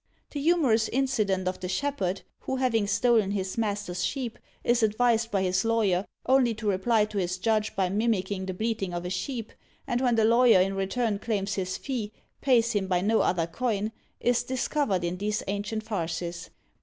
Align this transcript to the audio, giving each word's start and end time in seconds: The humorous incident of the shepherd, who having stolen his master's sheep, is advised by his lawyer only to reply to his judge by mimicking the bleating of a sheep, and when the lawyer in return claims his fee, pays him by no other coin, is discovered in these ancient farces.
The 0.31 0.41
humorous 0.41 0.89
incident 0.89 1.47
of 1.47 1.59
the 1.59 1.69
shepherd, 1.69 2.23
who 2.39 2.55
having 2.55 2.87
stolen 2.87 3.29
his 3.29 3.55
master's 3.55 4.03
sheep, 4.03 4.39
is 4.63 4.81
advised 4.81 5.29
by 5.29 5.43
his 5.43 5.63
lawyer 5.63 6.07
only 6.25 6.55
to 6.55 6.67
reply 6.67 7.05
to 7.05 7.19
his 7.19 7.37
judge 7.37 7.75
by 7.75 7.87
mimicking 7.89 8.47
the 8.47 8.53
bleating 8.55 8.95
of 8.95 9.05
a 9.05 9.11
sheep, 9.11 9.53
and 9.85 10.01
when 10.01 10.15
the 10.15 10.25
lawyer 10.25 10.59
in 10.59 10.73
return 10.73 11.19
claims 11.19 11.53
his 11.53 11.77
fee, 11.77 12.11
pays 12.41 12.71
him 12.71 12.87
by 12.87 13.01
no 13.01 13.21
other 13.21 13.45
coin, 13.45 13.91
is 14.19 14.41
discovered 14.41 15.03
in 15.03 15.17
these 15.17 15.43
ancient 15.45 15.83
farces. 15.83 16.49